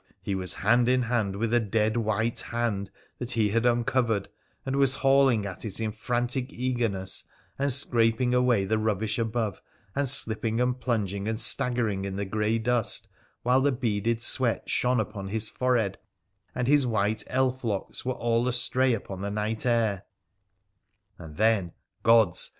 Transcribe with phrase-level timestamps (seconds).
[0.19, 4.29] he was hand in hand with a dead white hand that he had uncovered,
[4.65, 7.23] and was hauling at it in frantic eagerness,
[7.59, 9.61] and scraping away the rubbish above,
[9.95, 13.07] and slipping and plunging and staggering in the grey dust,
[13.43, 15.99] while the beaded sweat shone on his forehead,
[16.55, 20.05] and his white elf locks were all astray upon the night air;
[21.19, 22.49] and then— gods